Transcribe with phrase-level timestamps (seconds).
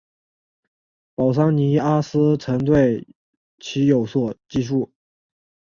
[1.13, 3.07] 保桑尼阿斯曾对
[3.59, 4.91] 其有所记述。